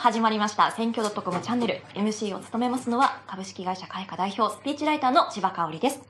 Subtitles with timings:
[0.00, 6.00] 始まりました選挙 .com チャンネル MC を務めますのは株式会社開花代表スピーチライターの千葉香織です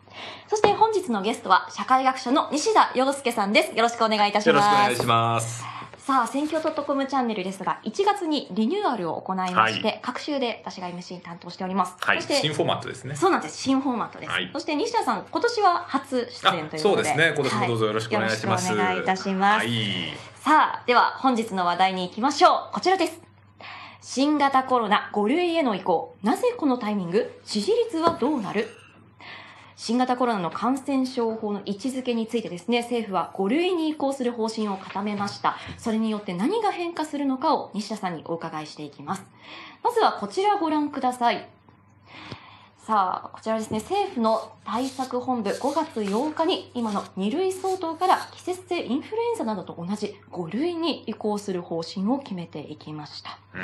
[0.47, 5.65] そして本日のゲストは社会学者の西田洋介さんですよろしくお願いいたしますよろしくお願いします
[5.99, 11.95] さあ、選挙 .com チャンネルですが、1月にリニューアルを行いまして、はい、各週で私が MC 担当しております。
[12.01, 13.15] はい、新フォーマットですね。
[13.15, 13.59] そうなんです。
[13.59, 14.31] 新フォーマットです。
[14.31, 16.79] はい、そして西田さん、今年は初出演ということで。
[16.79, 17.33] そうですね。
[17.37, 18.73] 今年もどうぞよろしくお願いします。
[18.73, 19.67] はい、よろしくお願いいたします。
[19.67, 22.75] はい、さあ、では本日の話題に行きましょう。
[22.75, 23.30] こちらです。
[24.03, 26.17] 新型コロナ5類への移行。
[26.23, 27.31] なぜこのタイミング？
[27.45, 28.67] 支持率はどうなる？
[29.77, 35.57] 新型コロナの感染症法の位置づけについてですね、政府は5類に移行する方針を固めました。
[35.79, 39.23] それによって何が変化するのかを西田さんにお伺いしていきます。
[39.83, 41.49] まずはこちらご覧ください。
[42.87, 53.39] さあ、こちらですね、政府の対策本部5月8日に今の2類相当から季節性インフルエンザなどと同じ5類に移行する方針を決めていきました。
[53.55, 53.61] うん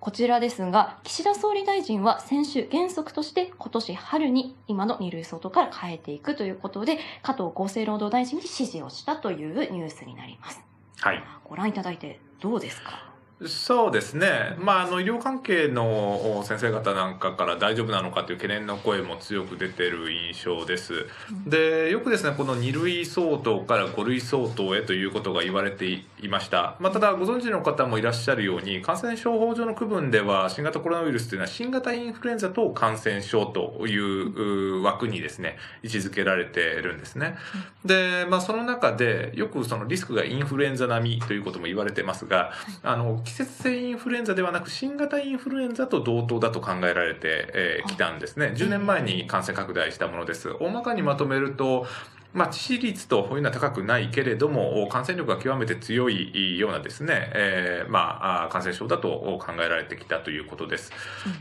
[0.00, 10.60] こちらですが、岸田総理大臣は先週原則として今年春に今の2類相当から変えていくということで、加藤厚生労働大臣に指示をしたというニュースになります。
[11.00, 11.22] はい。
[11.44, 13.10] ご覧いただいてどうですか？
[13.46, 21.06] そうですね、まあ、あの医療関係の先生方なんかから大丈夫なのかという懸念の声も強く出てる印象です。
[21.46, 37.36] でよくですねこの2類相当から5類相当へということが言われていました、まあ、ただご存知の方もいらっしゃるように感染症法上の区分では新型コロナウイルスというのは新型インフルエンザ等感染症という枠にですね位置づけられてるんですね。
[37.84, 42.50] で、まあ、その中でよくそのリスクがインフルエンザ並みということも言われてますが
[42.82, 47.22] あの季節性インフルエンザではなく新型インフルエンザと同等だと考えられてき、
[47.54, 48.54] えー、たんですね。
[48.56, 50.50] 10年前に感染拡大したものです。
[50.58, 51.86] 大まかにまとめると
[52.34, 60.92] まあ、致死率というのは高くないけれども、感染力が極めて強いようなですね、えー、まあ、感染症だと考えられてきたということです。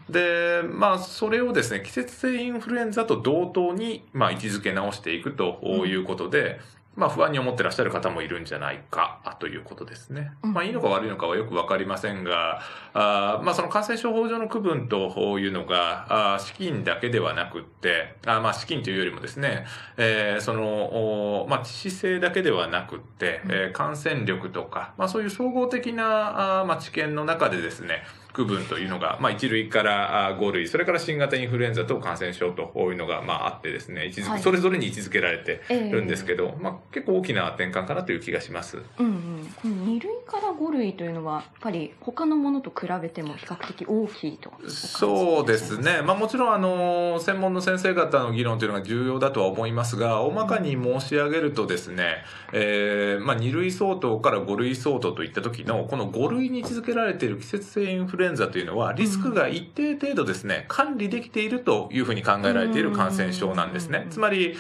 [0.10, 6.62] で、まあ、それをですね、季節性インフルエンザと同等に、まあ、位置づけ直していくということで、
[6.97, 10.31] まあ、不安に思ってらっしゃる方もいるんじゃないかということですね。
[10.41, 12.59] まあ、いいのか悪いのかはよくわかりませんが、
[12.94, 19.66] あまあ、その感染症法上の区分というのが、あ資金だけではなくって、あまあ、資金というよりもですね、
[19.97, 28.02] えー、その、まあ、致死性だけではなくって、えー、感染力とか、まあ、そういう総合的な、あまあ、知見の中でですね、
[28.38, 38.78] 区分というのが、まあ、1類から5類、それから新型インフルエンザと感染症というのが、まあ、あってですね、位置づけ、はい、それぞれに位置づけられてるんですけど、えー、まあ、結構大きな転換かなという気がします。
[39.00, 39.37] うんうん。
[39.62, 46.02] この2類から5類というのは、やっぱり他のものと比べても比較的大きいとそうですね。
[46.02, 64.08] まあ、もちろん、あの、専門の先生方の議論というのが重要だとは思いますが、大まかに申し上げるとですね、えー、まあ、2類相当から5類相当といった時の、この5類に位置づけられている季節性インフルエンザというのはリスクが一定程度ですね、管理できているというふうに考えられている感染症なんですね。
[64.09, 64.56] つまり、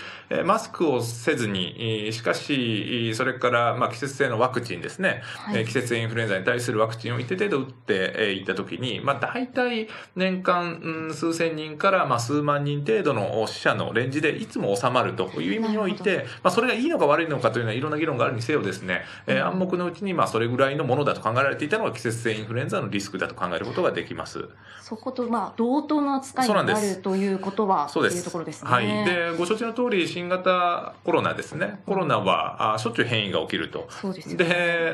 [0.45, 24.47] マスクをせずに、しかし、それからまあ季節性のワクチンですね、はい、季節性インフルエンザに対するワクチンを一定程度打っていったときに、まあ大体年間数千人からまあ数万人程度の死者のレンジでいつも収まるという意味において、まあそれがいいのか悪いのかというのはいろんな議論があるにせよですね、暗黙のうちにまあそれぐらいのものだと考えられていたのが季節性インフルエンザのリスクだと考えることができます。
[24.81, 28.71] そことまあ同等の扱いになるということはそうですというところですね。
[28.71, 28.87] はい。
[29.05, 31.81] でご承知の通り新型コロナですね。
[31.85, 33.87] コロナはあしょっちゅう変異が起きると。
[33.89, 34.45] そうです、ね、で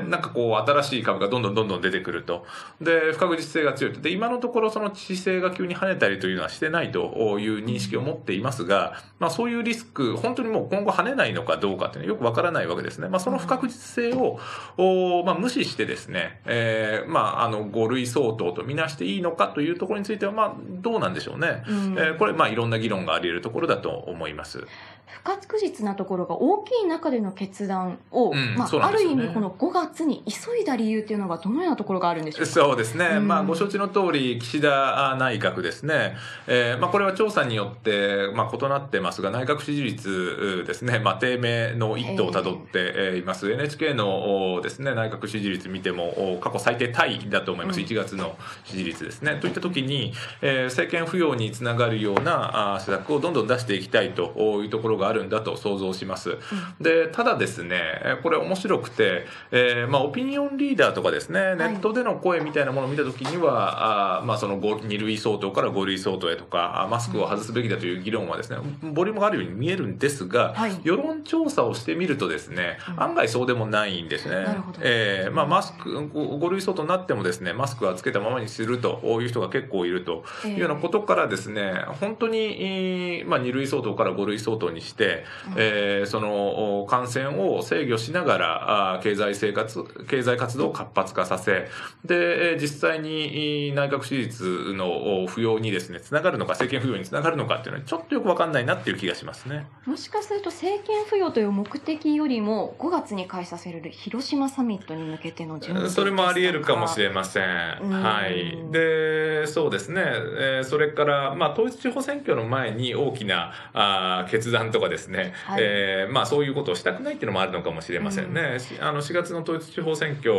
[0.07, 2.45] なんかこう新しい株がどんどんどんどん出てくると。
[2.81, 4.01] で不確実性が強いと。
[4.01, 13.09] で今のところその致死性が急に跳ねたりというのはしてないという認識を持っていますが、まあそういうリスク本当にもう今後跳ねないのかどうかっていうのはよくわからないわけですね。
[13.09, 14.39] まあその不確実性を、
[14.77, 21.63] おまあ無視してですね、えー、まああの5類相当とみなしていいのかというところについては、まあ、どうなんでしょうね。
[21.67, 24.65] うん、えー、これ、まあ、いろんな議論があり得るところだと思います。
[25.13, 32.51] 不確実なところが大きい中での決断を、うん、まあ、ね、ある意味この5月に急いだ理由っていうのがどのようなところがあるんでしょうか？
[32.51, 36.15] そうですね、うん、まあ、ご承知の通り岸田内閣ですね、
[36.47, 49.37] えーまあ、これは調査によって、まあ、異なってますが内閣支持率ですね、まあ、低迷の一途をたどっています、えー、NHK のですね内閣支持率見ても過去最低タイだと思います、うん、1月の支持率ですね。
[49.39, 56.37] といった時に、えー、政権浮揚につながるようなあ施策をどんどん出していきたいというところががあるんだと想像します。
[56.79, 57.79] で、ただですね、
[58.23, 74.45] これ面白くて、えー、まあ、オピニオンリーダーとかですね、ネットでの声みたいなものを見たときには、はい、あまあ、その2類相当から5類相当へとか、マスクを外すべきだという議論はですね、ボリュームがあるように見えるんですが、はい、世論調査をしてみるとですね、案外そうでもないんですね。
[74.81, 85.25] えー、まあ、マスク、5類相当になってもですね、マスクはつけたままにするという人が結構いるというようなことからですね、本当に、まあ、2類相当から5類相当にして、
[85.57, 91.67] えー、その感染を制御しながら、経済生活、経済活動を活発化させ、
[92.05, 99.67] で、実際に内閣支持率の不要にですね、つながるのか、政権不要につながるのかっていうのは、ちょっとよくわかんないなっていう気がしますね。
[99.85, 107.43] もしかすると政権付与という目的よりも、5月に開催される広島サミットに向けての準備それもあり得るかもしれません。
[107.43, 108.57] はい。
[108.71, 110.01] で、そうですね。
[110.05, 118.57] えー、それから、まあ、統一地方選挙の前に大きなあ決断とかですね、はい、えー、まあ、そういうことをしたくないっていうのもあるのかもしれませんね。
[118.79, 120.33] うん、あの、4月の統一地方選挙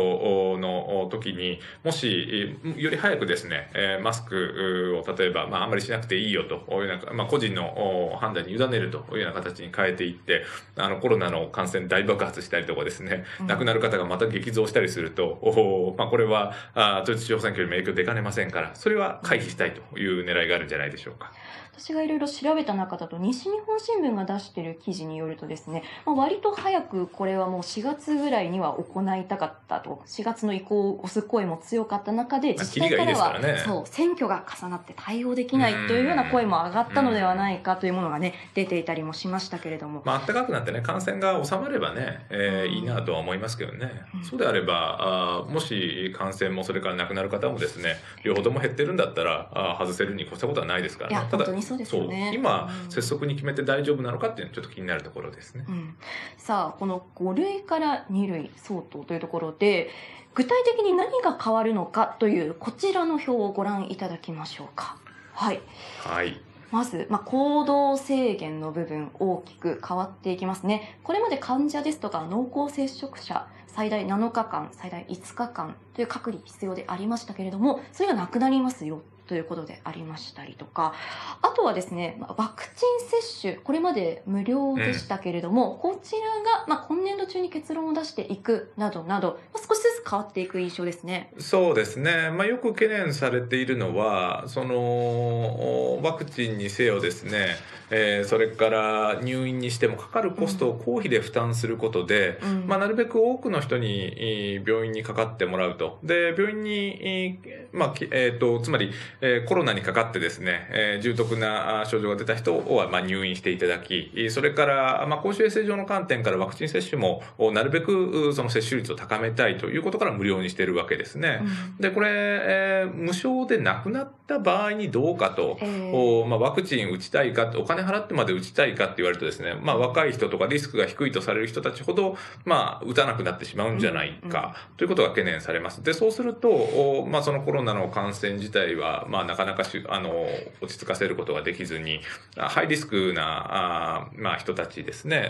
[0.59, 10.43] の時に、もし、より早くですね、えー、マスクを例えば、まあ、あんまりしなくていいよというような、まあ、個人の判断に委ねるというような形に変えていって、
[10.75, 21.31] あの、コロナの感染大爆発したりとかですね、うん、亡くなる方がまた激増したりすると、おまあ、これは、あ統一地方選挙にも影響出かねませんから、それは回避したいという狙いがあるんじゃないでしょうか。
[21.77, 30.01] 私がいろいろ調べた中だと西日本新聞が出している記事によるとですね、まあ、割と早くこれはもう4月ぐらいには行いたかったと。
[30.05, 52.31] 4月の意向を押す声も強かった中で自治体からは、ね、そう選挙が重なって対応できないというような声も上がったのではないかというものがね出ていたりもしましたけれども、まあ暖かくなってね感染が収まればね、えー、いいなとは思いますけどね、うん、そうであればあもし感染もそれから亡くなる方もですね両方とも減ってるんだったらあ外せるに越したことはないですから、ね、ただそうですよね。
[52.33, 55.65] 今、うん、拙速に決めて大丈夫なのかっていうのはちょっと気になるところですね。
[55.67, 55.95] うん、
[56.37, 59.89] さあ、この5類から2類相当というところで、
[60.35, 64.97] 具体的に何が変わるのかというこちらの表をご覧いただきましょうか。
[65.33, 65.61] はい。
[65.99, 66.39] はい。
[66.71, 70.99] まず、まあ、行動制限の部分大きく変わっていきますね。
[71.03, 80.93] これまで患者ですとか濃厚接触者、最大7日間、最大5日間という隔離必要でありましたけれども、それがなくなりますよということでありましたりとか、
[81.41, 86.19] あとはですね、ワクチン接種、これまで無料でしたけれども、うん、こちら
[86.59, 91.31] が、まあ、今年度中に結論を出していくなどなど、まあ、少しずつ変わっていく印象ですね。
[91.39, 92.29] そうですね。
[92.31, 97.55] まあ、よく懸念されているのは、その、ワクチンにせよですね、
[97.89, 105.99] えー、それから入院にしてもかかるコストを公費で負担することで、うん、まあ、なるべく多くの人に病院にかかってもらうと。
[106.03, 107.39] で、病院に、
[107.73, 108.91] まあ、えっ、ー、と、つまり、
[109.21, 117.21] えー、コロナにかかってですね、えー、重篤な症状が出た人は、まあ、入院していただき、それから、まあ、公衆衛生上の観点からワクチン接種も、
[117.53, 121.41] なるべくその接種率を高めたいということから無料にしているわけですね。
[121.77, 135.83] うん、で、これ、えー、無償でなくなった場合にどうかと、えー、まあ、ワクチン打ちたいか、お金払ってまで打ちたいかって言われるとですね、まあ、若い人とかリスクが低いとされる人たちほど、まあ、打たなくなってしまうんじゃないか、ということが懸念されます。
[135.83, 140.27] で、そうすると、まあ、そのコロナの感染自体は、まあ、なかなかしあの
[140.61, 142.01] 落ち着かせることができずに、
[142.35, 145.29] ハイリスクなあ、まあ、人たちですね、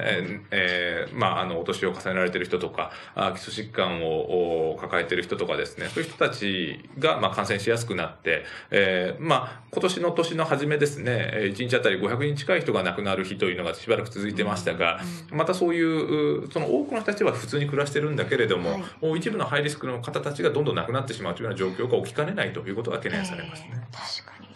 [0.52, 15.00] えー、まあ、あの、お年を重ねられている人とか、あ基礎疾患を抱えている人とかですね、そういう人たちが、まあ、感染しやすくなって、えー、まあ、今年の年の初めですね、1日あたり500人近い人が亡くなる日というのがしばらく続いてましたが、
[15.32, 23.72] またそういう、その多くの人たちは普通に暮らしてるんだけれども、はい、一部のハイリスクの方たちがどんどん亡くなってしまうというような状況が起きかねないということが懸念されますね。
[23.92, 24.48] 確かに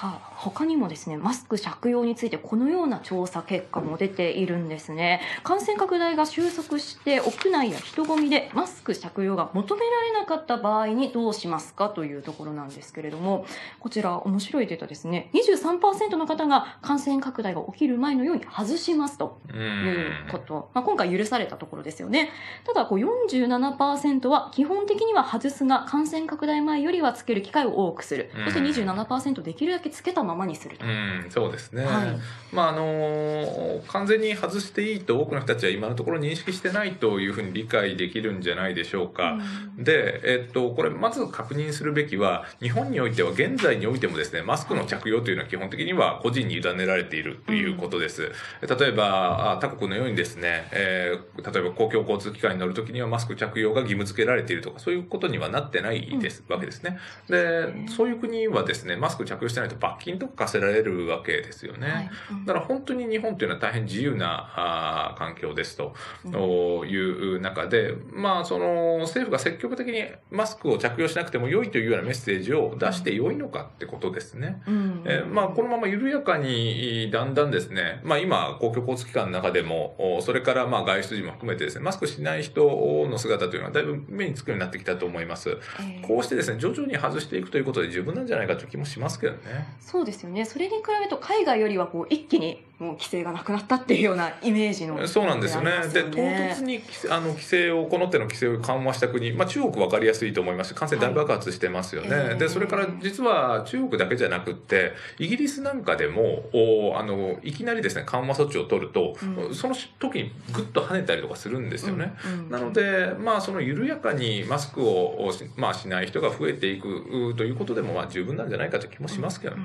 [0.00, 5.20] さあ他にもですねマスク着用についてこのような調査結果も出ているんですね。
[5.42, 13.44] 感染拡大が収束して屋内や人混みでマスク着用が求められなかった場合にどうしますかというところなんですけれども
[13.78, 15.28] こちら面白いデータですね。
[15.34, 22.30] 23%の方が感染拡大が起きる前のように外しますということ、まあ、今回許されたところですよね。
[22.64, 28.30] ただこう47%は基本的には外すが感染拡大前よりはつける機会を多くする。
[28.46, 30.84] そして27%できるだけつけたままにすると。
[30.84, 31.84] うん、そうですね。
[31.84, 32.18] はい、
[32.52, 39.38] まああの完全に外していいと多くの人たちは今のところ認識してないというふうに理解できるんじゃないでしょうか。
[39.78, 48.32] うん、で、えっとこれまず確認するべきは日本においては現在においてもですねマスクの着用というのは基本的には個人に委ねられているということです。
[48.62, 56.98] うん、例えば他国のようにですね、えー、例えば公共交通機関に乗るときにはマスク着用が義務付けられているとかそういうことにはなってないです、わけですね。
[57.28, 61.88] でそういう国はですねマスク着用してないと罰金とか課せられるわけですよね。
[61.88, 65.94] はいうん、だから本当に日本というのは大変自由なあ環境ですと、
[66.24, 74.62] うん、いう中で、まあ、その政府が積極的にマスクを着用しなくても良いというようなメッセージを出して良いのかってことですね。
[74.66, 82.62] うん、えー、まあ、このまま緩やかにだんだんですね、まあ、今、公共交通機関の中でも、それからまあ外出時も含めてですね、マスクしない人
[83.10, 85.50] の姿というのはだいぶ目につくようになってきたと思います。
[85.80, 89.69] えー、こうしてですね、徐々に外していくということで十分なんじゃないかという気もしますけどね。
[89.80, 90.44] そうですよね。
[90.44, 95.70] それに比べると海外よりはこう一気にもう規制がなくなったっていうようなイメージの、そうなんですよね。
[95.92, 102.16] で、唐突にあの規制を、この手の規制を緩和した国、まあ中国分かりやすいと思いますし、感染大爆発してますよね。
[102.16, 112.14] はい、で、それから実は中国だけじゃなくって、イギリスなんかでも、おあの、いきなりですね、緩和措置を取ると、うん、その時にぐっと跳ねたりとかするんですよね。
[112.24, 119.64] うんうん、なので、まあその緩やかにマスクをまあしない人が増えていくということでも、まあ十分なんじゃないかという気もしますけどね。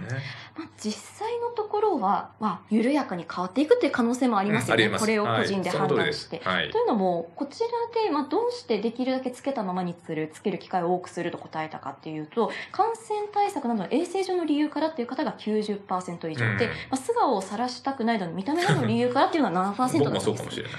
[0.57, 4.85] まあ実際のところは、まあ緩やかに変わっていくっていう可能性もありますよね。
[4.85, 6.41] うん、これを個人で判断して。
[6.43, 7.67] はい、というのも、こちら
[8.03, 20.25] で、まあ、どうしてできるだけつけたままにする、つける機会を多くすると答えたかっていうと、感染対策などの衛生上の理由からっていう方が90%以上で、うん、まあ、素顔を晒したくないの見た目などの理由からっていうのは7%なんです。
[20.25, 20.71] そうかもしれない。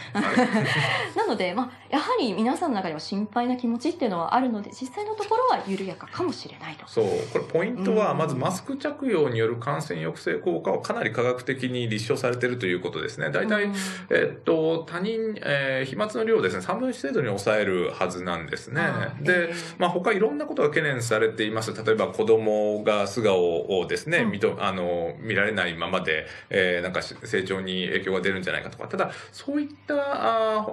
[1.17, 6.87] なので、まあ、やはり皆さんの中では心配な気持ちっていうのはあるので、実際のところは緩やかかもしれないと。
[6.87, 7.05] そう。
[7.33, 13.31] これポイントは、まずマスク着用による感染抑制効果をかなり科学的に立証されているということですね。
[13.31, 13.71] 大体、
[14.11, 18.83] えっと、他人、えー、飛沫の量をですね、3分の1程度に抑えるはずなんですね。
[19.21, 21.73] で、まあ、他いろんなことが懸念されています。
[21.73, 30.67] 例えば、子供が素顔をですね、見と、あの、見られないままで、えー、なんか成長に影響が出るんじゃないかとか、ただ、そういった、あ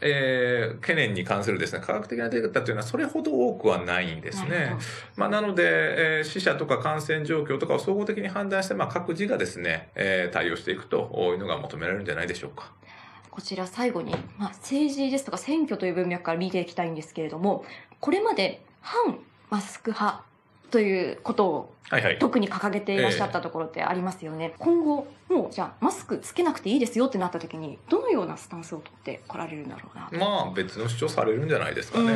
[0.00, 4.76] えー、懸念に関するですね、科学的なデータというのはそれほど多くはないんですね。
[5.16, 5.64] まあ、なので、
[6.18, 12.70] えー、死者とか感染状況とかを総合的に判断して、まあ、各自がですね、えー、対対応していくというのが求められるんじゃないでしょうか。
[13.32, 17.64] こちら最後に、まあ、政治ですとか選挙という文脈から見ていきたいんですけれども、
[18.00, 19.18] これまで反
[19.50, 20.22] マスク派
[20.70, 32.12] ということをはいはい、特に掲げていらっしゃったところってありますよね、えー、今後もうじゃあマスクつけなくていいですよってなった時にどのようなスタンスを取ってこられるんだろうなまあ別の主張されるんじゃないですかね、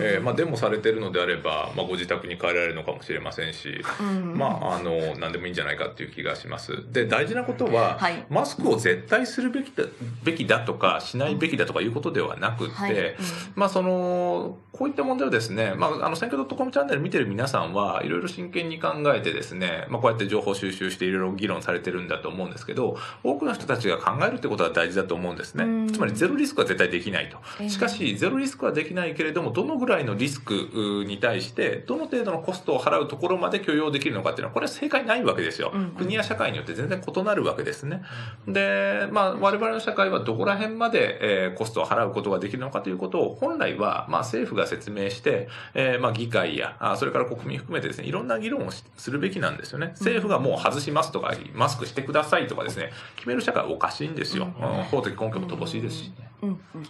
[0.00, 6.92] えまあ、でもされてるのであれば、まあ、ご自宅に帰られるのかもしれませんし、うんうん、まああの何でもいいんじゃないかっていう気がします。
[6.92, 9.84] で大事なことは、はい、マスクを絶対するべきだ
[10.22, 12.92] べきだとかしないべきだとかいうことではなくて、はい。
[12.92, 13.16] うん、
[13.56, 25.90] まあそのこういった問題をですね、まあ、あの選挙 .com チャンネル見てる皆さんはいろいろ真剣に考えてですねまあ、こうやって情報収集していろいろ議論されてるんだと思うんですけど、多くの人たちが考えるってことは大事だと思うんですね。
[25.92, 27.68] つまりゼロリスクは絶対できないと。
[27.68, 35.72] しかし、ゼロリスクはできないけれども、どのぐらいのリスクに対して、どの程度のコストを払うところまで許容できるのかっていうのは、これは正解ないわけですよ。
[35.96, 38.02] 国や社会によって全然異なるわけですね。
[38.46, 48.70] で、まあ、我々の社会はどこら辺まで、えー、コストを払うことができるのかということを、本来は、まあ、政府が説明して、えー、まあ、議会や、あそれから国民含めてですね、いろんな議論を
[49.02, 49.88] するべきなんですよね。
[49.98, 54.44] 政府がもう外しますとか、マスクしてくださいとかですね、決める社会はおかしいんですよ。
[54.44, 54.50] うん、
[54.84, 56.86] 法的根拠も乏しいですし、ね、うんうん、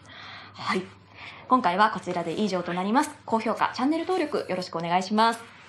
[0.52, 0.82] はい。
[1.48, 3.10] 今回はこちらで以上となります。
[3.24, 5.61] 高評価、チャンネル登録よろしくお願いします。